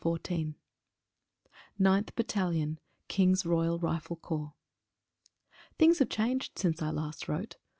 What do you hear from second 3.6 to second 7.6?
Rifle Corps. HINGS have changed since last I wrote.